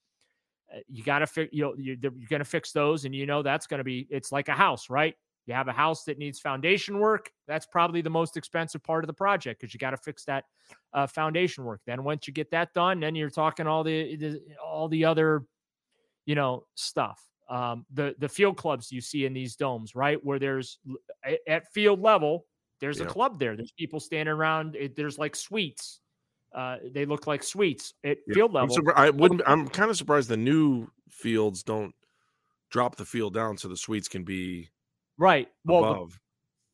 uh, 0.73 0.79
you 0.89 1.03
got 1.03 1.19
to 1.19 1.27
fix. 1.27 1.53
You 1.53 1.65
know, 1.65 1.75
you're, 1.77 1.97
you're 2.01 2.29
going 2.29 2.41
to 2.41 2.45
fix 2.45 2.71
those, 2.71 3.05
and 3.05 3.15
you 3.15 3.27
know 3.27 3.43
that's 3.43 3.67
going 3.67 3.79
to 3.79 3.85
be. 3.85 4.07
It's 4.09 4.31
like 4.31 4.49
a 4.49 4.53
house, 4.55 4.89
right? 4.89 5.15
You 5.47 5.55
have 5.55 5.69
a 5.69 5.73
house 5.73 6.05
that 6.05 6.19
needs 6.19 6.41
foundation 6.41 6.99
work. 6.99 7.31
That's 7.47 7.67
probably 7.67 8.01
the 8.01 8.11
most 8.11 8.37
expensive 8.37 8.83
part 8.83 9.05
of 9.05 9.09
the 9.09 9.15
project 9.15 9.61
because 9.61 9.75
you 9.75 9.79
got 9.79 9.91
to 9.91 9.97
fix 9.99 10.25
that 10.25 10.45
uh, 10.93 11.07
foundation 11.07 11.65
work. 11.65 11.81
Then 11.87 12.03
once 12.03 12.27
you 12.27 12.33
get 12.33 12.51
that 12.53 12.73
done, 12.73 13.01
then 13.01 13.15
you're 13.15 13.31
talking 13.31 13.67
all 13.67 13.85
the, 13.85 14.17
the 14.17 14.41
all 14.65 14.89
the 14.89 15.05
other, 15.05 15.45
you 16.25 16.35
know, 16.35 16.65
stuff. 16.75 17.23
Um, 17.51 17.85
the 17.93 18.15
the 18.19 18.29
field 18.29 18.57
clubs 18.57 18.91
you 18.91 19.03
see 19.03 19.27
in 19.27 19.35
these 19.35 19.55
domes, 19.55 19.95
right, 19.95 20.19
where 20.25 20.39
there's 20.39 20.79
at 21.47 21.71
field 21.73 22.01
level, 22.01 22.47
there's 22.81 22.99
yeah. 22.99 23.05
a 23.05 23.09
club 23.09 23.39
there. 23.39 23.55
There's 23.55 23.73
people 23.73 24.01
standing 24.01 24.33
around. 24.33 24.77
It, 24.77 24.97
there's 24.97 25.19
like 25.19 25.37
suites. 25.37 26.01
Uh, 26.55 26.77
they 26.93 27.05
look 27.05 27.27
like 27.27 27.43
suites 27.43 27.95
at 28.05 28.19
yeah. 28.27 28.35
field 28.35 28.55
level. 28.55 28.75
I'm 28.77 28.93
I 28.97 29.11
wouldn't. 29.11 29.43
I'm 29.47 29.69
kind 29.69 29.91
of 29.91 29.97
surprised 29.99 30.31
the 30.31 30.37
new 30.39 30.89
fields 31.11 31.63
don't 31.63 31.95
drop 32.71 32.97
the 32.97 33.05
field 33.05 33.35
down 33.35 33.59
so 33.59 33.69
the 33.69 33.77
suites 33.77 34.09
can 34.09 34.25
be 34.25 34.71
Right. 35.19 35.49
Well, 35.65 35.85
above. 35.85 36.11
The, 36.13 36.19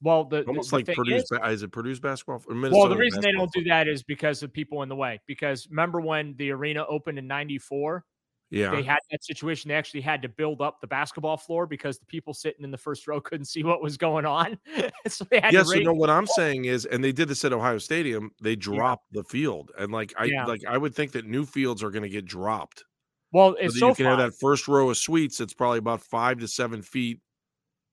well, 0.02 0.24
the 0.24 0.44
almost 0.44 0.70
the 0.70 0.76
like 0.76 0.86
Purdue 0.86 1.16
is, 1.16 1.30
is, 1.48 1.62
it 1.62 1.72
Purdue's 1.72 2.00
basketball? 2.00 2.42
well, 2.48 2.88
the 2.88 2.96
reason 2.96 3.20
they 3.20 3.32
don't 3.32 3.52
do 3.52 3.64
that 3.64 3.86
is 3.86 4.02
because 4.02 4.42
of 4.42 4.52
people 4.52 4.82
in 4.82 4.88
the 4.88 4.96
way. 4.96 5.20
Because 5.26 5.68
remember 5.68 6.00
when 6.00 6.34
the 6.38 6.50
arena 6.52 6.86
opened 6.88 7.18
in 7.18 7.26
'94? 7.26 8.04
Yeah, 8.48 8.70
they 8.70 8.82
had 8.82 8.98
that 9.10 9.22
situation. 9.22 9.68
They 9.68 9.74
actually 9.74 10.00
had 10.00 10.22
to 10.22 10.28
build 10.28 10.62
up 10.62 10.80
the 10.80 10.86
basketball 10.86 11.36
floor 11.36 11.66
because 11.66 11.98
the 11.98 12.06
people 12.06 12.32
sitting 12.32 12.64
in 12.64 12.70
the 12.70 12.78
first 12.78 13.06
row 13.06 13.20
couldn't 13.20 13.44
see 13.44 13.62
what 13.62 13.82
was 13.82 13.96
going 13.98 14.24
on. 14.24 14.58
so 15.08 15.24
they 15.30 15.38
had 15.38 15.52
yes, 15.52 15.68
to. 15.68 15.76
Yes, 15.76 15.84
so 15.84 15.92
no. 15.92 15.92
What 15.92 16.10
I'm 16.10 16.26
saying 16.38 16.64
is, 16.64 16.86
and 16.86 17.04
they 17.04 17.12
did 17.12 17.28
this 17.28 17.44
at 17.44 17.52
Ohio 17.52 17.78
Stadium. 17.78 18.30
They 18.40 18.56
dropped 18.56 19.06
yeah. 19.12 19.20
the 19.20 19.24
field, 19.28 19.70
and 19.78 19.92
like 19.92 20.14
I 20.18 20.24
yeah. 20.24 20.46
like 20.46 20.62
I 20.66 20.78
would 20.78 20.94
think 20.94 21.12
that 21.12 21.26
new 21.26 21.44
fields 21.44 21.82
are 21.82 21.90
going 21.90 22.04
to 22.04 22.08
get 22.08 22.24
dropped. 22.24 22.84
Well, 23.32 23.54
it's 23.60 23.74
so, 23.74 23.80
so 23.80 23.88
you 23.90 23.94
can 23.96 24.06
have 24.06 24.18
that 24.18 24.32
first 24.40 24.66
row 24.66 24.90
of 24.90 24.96
suites. 24.96 25.40
It's 25.40 25.54
probably 25.54 25.78
about 25.78 26.00
five 26.00 26.38
to 26.38 26.48
seven 26.48 26.80
feet 26.82 27.20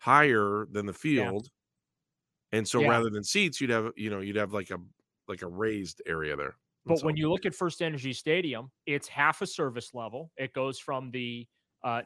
higher 0.07 0.67
than 0.71 0.85
the 0.85 0.93
field. 0.93 1.49
Yeah. 2.51 2.59
And 2.59 2.67
so 2.67 2.79
yeah. 2.79 2.87
rather 2.87 3.09
than 3.09 3.25
seats, 3.25 3.59
you'd 3.59 3.71
have, 3.71 3.91
you 3.97 4.09
know, 4.09 4.21
you'd 4.21 4.37
have 4.37 4.53
like 4.53 4.71
a 4.71 4.77
like 5.27 5.41
a 5.41 5.47
raised 5.47 6.01
area 6.07 6.37
there. 6.37 6.55
But 6.85 7.03
when 7.03 7.17
you 7.17 7.29
look 7.29 7.45
at 7.45 7.53
First 7.53 7.81
Energy 7.81 8.13
Stadium, 8.13 8.71
it's 8.85 9.09
half 9.09 9.41
a 9.41 9.45
service 9.45 9.93
level. 9.93 10.31
It 10.37 10.53
goes 10.53 10.79
from 10.79 11.11
the 11.11 11.45
uh, 11.83 12.03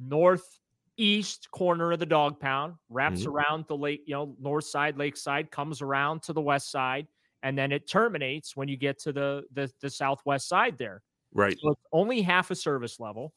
northeast 0.00 1.50
corner 1.50 1.92
of 1.92 1.98
the 1.98 2.06
dog 2.06 2.40
pound, 2.40 2.72
wraps 2.88 3.20
mm-hmm. 3.20 3.32
around 3.32 3.66
the 3.68 3.76
lake, 3.76 4.04
you 4.06 4.14
know, 4.14 4.34
north 4.40 4.64
side, 4.64 4.96
lake 4.96 5.18
side, 5.18 5.50
comes 5.50 5.82
around 5.82 6.22
to 6.22 6.32
the 6.32 6.40
west 6.40 6.70
side, 6.70 7.06
and 7.42 7.58
then 7.58 7.70
it 7.70 7.86
terminates 7.86 8.56
when 8.56 8.68
you 8.68 8.78
get 8.78 8.98
to 9.00 9.12
the 9.12 9.42
the, 9.52 9.70
the 9.82 9.90
southwest 9.90 10.48
side 10.48 10.78
there. 10.78 11.02
Right. 11.34 11.58
So 11.60 11.72
it's 11.72 11.82
only 11.92 12.22
half 12.22 12.50
a 12.50 12.54
service 12.54 12.98
level. 12.98 13.34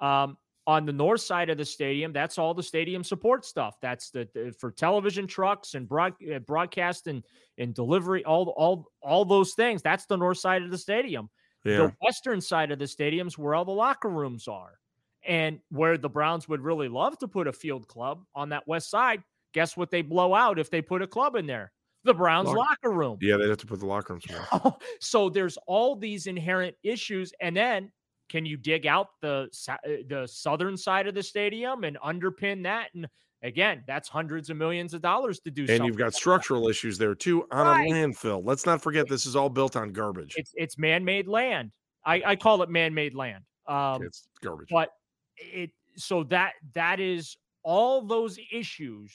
Um, 0.00 0.38
on 0.66 0.86
the 0.86 0.92
north 0.92 1.20
side 1.20 1.50
of 1.50 1.58
the 1.58 1.64
stadium, 1.64 2.12
that's 2.12 2.38
all 2.38 2.54
the 2.54 2.62
stadium 2.62 3.04
support 3.04 3.44
stuff. 3.44 3.76
That's 3.82 4.10
the, 4.10 4.28
the 4.34 4.54
for 4.58 4.70
television 4.70 5.26
trucks 5.26 5.74
and 5.74 5.88
broad, 5.88 6.14
uh, 6.32 6.38
broadcast 6.40 7.06
and, 7.06 7.22
and 7.58 7.74
delivery, 7.74 8.24
all 8.24 8.48
all 8.56 8.86
all 9.02 9.24
those 9.24 9.54
things. 9.54 9.82
That's 9.82 10.06
the 10.06 10.16
north 10.16 10.38
side 10.38 10.62
of 10.62 10.70
the 10.70 10.78
stadium. 10.78 11.28
Yeah. 11.64 11.76
The 11.76 11.92
western 12.02 12.40
side 12.40 12.70
of 12.72 12.78
the 12.78 12.86
stadium's 12.86 13.38
where 13.38 13.54
all 13.54 13.64
the 13.64 13.72
locker 13.72 14.08
rooms 14.08 14.48
are, 14.48 14.78
and 15.26 15.60
where 15.70 15.98
the 15.98 16.08
Browns 16.08 16.48
would 16.48 16.60
really 16.60 16.88
love 16.88 17.18
to 17.18 17.28
put 17.28 17.46
a 17.46 17.52
field 17.52 17.86
club 17.86 18.22
on 18.34 18.50
that 18.50 18.66
west 18.66 18.90
side. 18.90 19.22
Guess 19.52 19.76
what 19.76 19.90
they 19.90 20.02
blow 20.02 20.34
out 20.34 20.58
if 20.58 20.70
they 20.70 20.82
put 20.82 21.02
a 21.02 21.06
club 21.06 21.36
in 21.36 21.46
there? 21.46 21.72
The 22.04 22.14
Browns 22.14 22.48
locker, 22.48 22.58
locker 22.58 22.92
room. 22.92 23.18
Yeah, 23.20 23.36
they 23.36 23.48
have 23.48 23.58
to 23.58 23.66
put 23.66 23.80
the 23.80 23.86
locker 23.86 24.14
rooms. 24.14 24.26
so 25.00 25.30
there's 25.30 25.56
all 25.66 25.96
these 25.96 26.26
inherent 26.26 26.74
issues, 26.82 27.32
and 27.40 27.56
then 27.56 27.90
can 28.28 28.46
you 28.46 28.56
dig 28.56 28.86
out 28.86 29.08
the 29.20 29.48
uh, 29.68 29.76
the 30.08 30.26
southern 30.26 30.76
side 30.76 31.06
of 31.06 31.14
the 31.14 31.22
stadium 31.22 31.84
and 31.84 31.98
underpin 32.04 32.62
that? 32.64 32.88
And 32.94 33.08
again, 33.42 33.84
that's 33.86 34.08
hundreds 34.08 34.50
of 34.50 34.56
millions 34.56 34.94
of 34.94 35.02
dollars 35.02 35.40
to 35.40 35.50
do. 35.50 35.66
And 35.68 35.84
you've 35.84 35.96
got 35.96 36.06
like 36.06 36.14
structural 36.14 36.64
that. 36.64 36.70
issues 36.70 36.98
there 36.98 37.14
too 37.14 37.46
on 37.50 37.66
right. 37.66 37.90
a 37.90 37.92
landfill. 37.92 38.42
Let's 38.44 38.66
not 38.66 38.82
forget 38.82 39.08
this 39.08 39.26
is 39.26 39.36
all 39.36 39.50
built 39.50 39.76
on 39.76 39.92
garbage. 39.92 40.34
It's 40.36 40.52
it's 40.56 40.78
man-made 40.78 41.28
land. 41.28 41.70
I, 42.06 42.22
I 42.26 42.36
call 42.36 42.62
it 42.62 42.70
man-made 42.70 43.14
land. 43.14 43.44
Um, 43.66 44.02
it's 44.02 44.28
garbage. 44.42 44.68
But 44.70 44.90
it 45.36 45.70
so 45.96 46.24
that 46.24 46.52
that 46.74 47.00
is 47.00 47.36
all 47.62 48.02
those 48.02 48.38
issues. 48.52 49.12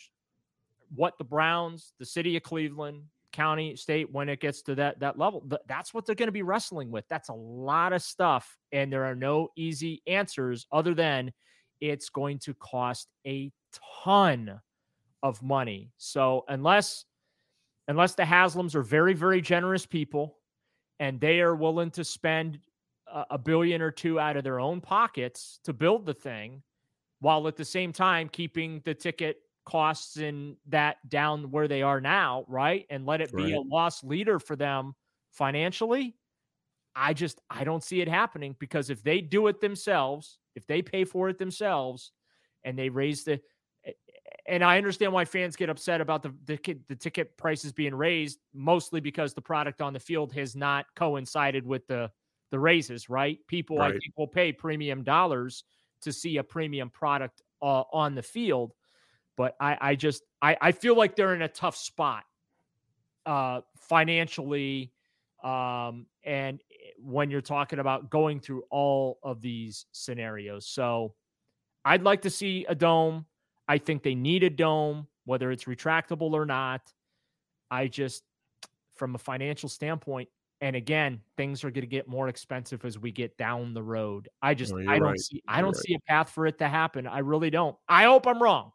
What 0.95 1.19
the 1.19 1.23
Browns, 1.23 1.93
the 1.99 2.05
city 2.05 2.35
of 2.35 2.41
Cleveland, 2.41 3.03
county, 3.31 3.75
state, 3.75 4.11
when 4.11 4.29
it 4.29 4.39
gets 4.41 4.61
to 4.63 4.75
that 4.75 4.99
that 4.99 5.17
level. 5.17 5.47
That's 5.67 5.93
what 5.93 6.05
they're 6.05 6.15
going 6.15 6.27
to 6.27 6.33
be 6.33 6.41
wrestling 6.41 6.91
with. 6.91 7.05
That's 7.09 7.29
a 7.29 7.33
lot 7.33 7.93
of 7.93 8.01
stuff, 8.01 8.57
and 8.71 8.91
there 8.91 9.05
are 9.05 9.15
no 9.15 9.49
easy 9.55 10.01
answers 10.07 10.65
other 10.71 10.93
than 10.93 11.31
it's 11.81 12.09
going 12.09 12.39
to 12.39 12.53
cost 12.55 13.07
a 13.25 13.51
ton 14.03 14.59
of 15.23 15.41
money. 15.41 15.91
So 15.97 16.45
unless 16.47 17.05
unless 17.87 18.15
the 18.15 18.23
Haslams 18.23 18.75
are 18.75 18.83
very 18.83 19.13
very 19.13 19.41
generous 19.41 19.85
people 19.85 20.37
and 20.99 21.19
they 21.19 21.39
are 21.39 21.55
willing 21.55 21.91
to 21.91 22.03
spend 22.03 22.59
a, 23.07 23.25
a 23.31 23.37
billion 23.37 23.81
or 23.81 23.91
two 23.91 24.19
out 24.19 24.37
of 24.37 24.43
their 24.43 24.59
own 24.59 24.81
pockets 24.81 25.59
to 25.63 25.73
build 25.73 26.05
the 26.05 26.13
thing, 26.13 26.61
while 27.19 27.47
at 27.47 27.55
the 27.55 27.65
same 27.65 27.91
time 27.93 28.29
keeping 28.29 28.81
the 28.85 28.93
ticket 28.93 29.37
costs 29.69 30.17
in 30.17 30.57
that 30.67 30.97
down 31.09 31.51
where 31.51 31.67
they 31.67 31.81
are 31.83 32.01
now, 32.01 32.45
right? 32.47 32.85
And 32.89 33.05
let 33.05 33.21
it 33.21 33.35
be 33.35 33.51
Right. 33.51 33.53
a 33.53 33.61
loss 33.61 34.03
leader 34.03 34.39
for 34.39 34.55
them 34.55 34.95
financially. 35.31 36.15
I 36.95 37.13
just 37.13 37.41
I 37.49 37.63
don't 37.63 37.83
see 37.83 38.01
it 38.01 38.07
happening 38.07 38.55
because 38.59 38.89
if 38.89 39.03
they 39.03 39.21
do 39.21 39.47
it 39.47 39.61
themselves, 39.61 40.39
if 40.55 40.65
they 40.67 40.81
pay 40.81 41.05
for 41.05 41.29
it 41.29 41.37
themselves 41.37 42.11
and 42.63 42.77
they 42.77 42.89
raise 42.89 43.23
the 43.23 43.41
and 44.47 44.63
I 44.63 44.77
understand 44.77 45.13
why 45.13 45.25
fans 45.25 45.55
get 45.55 45.69
upset 45.69 46.01
about 46.01 46.23
the 46.23 46.33
the, 46.45 46.79
the 46.87 46.95
ticket 46.95 47.37
prices 47.37 47.71
being 47.71 47.95
raised, 47.95 48.39
mostly 48.53 48.99
because 48.99 49.33
the 49.33 49.41
product 49.41 49.81
on 49.81 49.93
the 49.93 49.99
field 49.99 50.33
has 50.33 50.55
not 50.55 50.85
coincided 50.95 51.65
with 51.65 51.87
the 51.87 52.11
the 52.51 52.59
raises. 52.59 53.09
Right? 53.09 53.39
People, 53.47 53.81
I 53.81 53.91
think, 53.91 54.13
will 54.17 54.27
pay 54.27 54.51
premium 54.51 55.03
dollars 55.03 55.63
to 56.01 56.11
see 56.11 56.37
a 56.37 56.43
premium 56.43 56.89
product 56.89 57.41
uh, 57.61 57.83
on 57.93 58.15
the 58.15 58.23
field. 58.23 58.73
But 59.39 59.55
I, 59.61 59.77
I 59.79 59.95
just, 59.95 60.23
I, 60.41 60.57
I 60.59 60.73
feel 60.73 60.97
like 60.97 61.15
they're 61.15 61.33
in 61.33 61.43
a 61.43 61.47
tough 61.47 61.77
spot 61.77 62.25
uh, 63.25 63.61
financially, 63.77 64.91
um, 65.45 66.07
and 66.25 66.59
when 67.01 67.31
you're 67.31 67.39
talking 67.39 67.79
about 67.79 68.09
going 68.09 68.41
through 68.41 68.63
all 68.69 69.17
of 69.23 69.39
these 69.39 69.85
scenarios. 69.93 70.67
So 70.67 71.13
I'd 71.85 72.03
like 72.03 72.23
to 72.23 72.29
see 72.29 72.65
a 72.67 72.75
dome. 72.75 73.25
I 73.65 73.77
think 73.77 74.03
they 74.03 74.13
need 74.13 74.43
a 74.43 74.49
dome, 74.49 75.07
whether 75.23 75.51
it's 75.51 75.63
retractable 75.63 76.33
or 76.33 76.45
not. 76.45 76.81
I 77.71 77.87
just, 77.87 78.23
from 78.97 79.15
a 79.15 79.17
financial 79.17 79.69
standpoint, 79.69 80.27
and 80.59 80.75
again, 80.75 81.21
things 81.37 81.63
are 81.63 81.71
going 81.71 81.83
to 81.83 81.87
get 81.87 82.09
more 82.09 82.27
expensive 82.27 82.83
as 82.83 82.99
we 82.99 83.13
get 83.13 83.37
down 83.37 83.73
the 83.73 83.83
road. 83.83 84.27
I 84.41 84.53
just, 84.53 84.73
No, 84.73 84.91
I 84.91 84.99
don't 84.99 85.11
right. 85.11 85.19
see, 85.21 85.41
I 85.47 85.61
don't 85.61 85.77
right. 85.77 85.85
see 85.85 85.93
a 85.93 85.99
path 86.09 86.29
for 86.29 86.45
it 86.45 86.57
to 86.57 86.67
happen. 86.67 87.07
I 87.07 87.19
really 87.19 87.49
don't. 87.49 87.77
I 87.87 88.03
hope 88.03 88.27
I'm 88.27 88.43
wrong. 88.43 88.73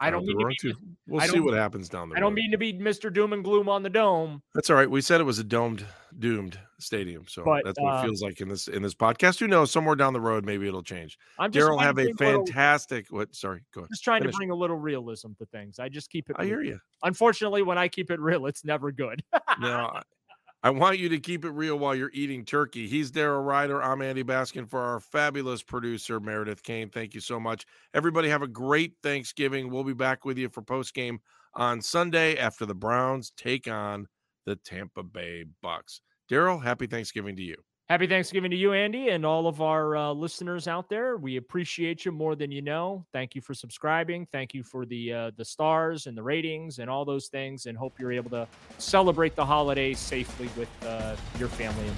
I 0.00 0.10
don't 0.10 0.24
mean 0.26 0.38
to 0.38 0.46
be. 0.60 0.74
We'll 1.06 1.20
see 1.26 1.40
what 1.40 1.54
happens 1.54 1.88
down 1.88 2.08
there. 2.08 2.16
I 2.18 2.20
don't 2.20 2.34
mean 2.34 2.50
to 2.50 2.58
be 2.58 2.72
Mr. 2.72 3.12
Doom 3.12 3.32
and 3.32 3.44
Gloom 3.44 3.68
on 3.68 3.82
the 3.82 3.90
dome. 3.90 4.42
That's 4.54 4.68
all 4.70 4.76
right. 4.76 4.90
We 4.90 5.00
said 5.00 5.20
it 5.20 5.24
was 5.24 5.38
a 5.38 5.44
domed, 5.44 5.84
doomed 6.18 6.58
stadium, 6.80 7.24
so 7.28 7.44
But, 7.44 7.64
that's 7.64 7.78
what 7.80 7.94
uh, 7.94 7.98
it 8.00 8.02
feels 8.04 8.22
like 8.22 8.40
in 8.40 8.48
this 8.48 8.68
in 8.68 8.82
this 8.82 8.94
podcast. 8.94 9.38
Who 9.38 9.46
knows? 9.46 9.70
Somewhere 9.70 9.94
down 9.94 10.12
the 10.12 10.20
road, 10.20 10.44
maybe 10.44 10.66
it'll 10.66 10.82
change. 10.82 11.16
I'm 11.38 11.52
just 11.52 11.64
Daryl 11.66 11.80
have 11.80 11.98
a 11.98 12.04
bring 12.04 12.16
little- 12.18 12.46
fantastic. 12.46 13.06
What? 13.10 13.34
Sorry, 13.34 13.62
go 13.72 13.82
ahead. 13.82 13.90
just 13.90 14.02
trying 14.04 14.22
finish. 14.22 14.34
to 14.34 14.36
bring 14.38 14.50
a 14.50 14.54
little 14.54 14.76
realism 14.76 15.32
to 15.38 15.46
things. 15.46 15.78
I 15.78 15.88
just 15.88 16.10
keep 16.10 16.28
it. 16.28 16.36
I 16.38 16.42
real. 16.42 16.48
hear 16.50 16.62
you. 16.62 16.80
Unfortunately, 17.02 17.62
when 17.62 17.78
I 17.78 17.88
keep 17.88 18.10
it 18.10 18.20
real, 18.20 18.46
it's 18.46 18.64
never 18.64 18.90
good. 18.92 19.22
No, 19.60 20.00
I, 20.64 20.70
want 20.70 20.98
you 20.98 21.10
to 21.10 21.20
keep 21.20 21.44
it 21.44 21.50
real 21.50 21.78
while 21.78 21.94
you're 21.94 22.10
eating 22.14 22.42
turkey. 22.42 22.88
He's 22.88 23.12
Daryl 23.12 23.44
Ruiter. 23.44 23.82
I'm 23.82 24.00
Andy 24.00 24.24
Baskin 24.24 24.66
for 24.66 24.80
our 24.80 24.98
fabulous 24.98 25.62
producer 25.62 26.20
Meredith 26.20 26.62
Kane. 26.62 26.88
Thank 26.88 27.12
you 27.12 27.20
so 27.20 27.38
much, 27.38 27.66
everybody. 27.92 28.30
Have 28.30 28.40
a 28.40 28.48
great 28.48 28.94
Thanksgiving. 29.02 29.70
We'll 29.70 29.84
be 29.84 29.92
back 29.92 30.24
with 30.24 30.38
you 30.38 30.48
for 30.48 30.62
post 30.62 30.94
game 30.94 31.20
on 31.52 31.82
Sunday 31.82 32.38
after 32.38 32.64
the 32.64 32.74
Browns 32.74 33.30
take 33.36 33.68
on 33.68 34.06
the 34.46 34.56
Tampa 34.56 35.02
Bay 35.02 35.44
Bucks. 35.60 36.00
Daryl, 36.30 36.62
happy 36.62 36.86
Thanksgiving 36.86 37.36
to 37.36 37.42
you. 37.42 37.56
Happy 37.90 38.06
Thanksgiving 38.06 38.50
to 38.50 38.56
you, 38.56 38.72
Andy, 38.72 39.10
and 39.10 39.26
all 39.26 39.46
of 39.46 39.60
our 39.60 39.94
uh, 39.94 40.10
listeners 40.10 40.66
out 40.66 40.88
there. 40.88 41.18
We 41.18 41.36
appreciate 41.36 42.06
you 42.06 42.12
more 42.12 42.34
than 42.34 42.50
you 42.50 42.62
know. 42.62 43.04
Thank 43.12 43.34
you 43.34 43.42
for 43.42 43.52
subscribing. 43.52 44.26
Thank 44.32 44.54
you 44.54 44.62
for 44.62 44.86
the 44.86 45.12
uh, 45.12 45.30
the 45.36 45.44
stars 45.44 46.06
and 46.06 46.16
the 46.16 46.22
ratings 46.22 46.78
and 46.78 46.88
all 46.88 47.04
those 47.04 47.28
things. 47.28 47.66
And 47.66 47.76
hope 47.76 48.00
you're 48.00 48.12
able 48.12 48.30
to 48.30 48.48
celebrate 48.78 49.36
the 49.36 49.44
holiday 49.44 49.92
safely 49.92 50.48
with 50.56 50.70
uh, 50.86 51.14
your 51.38 51.48
family. 51.48 51.86
and 51.86 51.96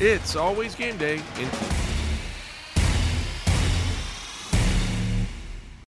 It's 0.00 0.36
always 0.36 0.76
game 0.76 0.96
day 0.98 1.16
in. 1.16 1.91